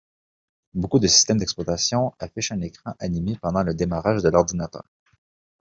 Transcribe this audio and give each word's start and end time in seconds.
Beaucoup 0.73 0.97
de 0.97 1.05
systèmes 1.05 1.37
d'exploitation 1.37 2.11
affichent 2.17 2.53
un 2.53 2.61
écran 2.61 2.95
animé 2.97 3.37
pendant 3.39 3.61
le 3.61 3.75
démarrage 3.75 4.23
de 4.23 4.29
l'ordinateur. 4.29 4.89